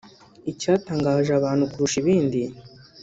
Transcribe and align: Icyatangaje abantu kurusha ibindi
Icyatangaje 0.51 1.31
abantu 1.35 1.63
kurusha 1.71 1.97
ibindi 2.01 2.41